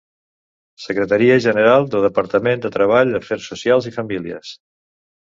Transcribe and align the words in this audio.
Secretaria 0.85 1.35
General 1.43 1.85
del 1.91 2.03
Departament 2.05 2.63
de 2.63 2.71
Treball, 2.77 3.13
Afers 3.21 3.47
Socials 3.53 3.89
i 3.91 3.95
Famílies. 3.99 4.55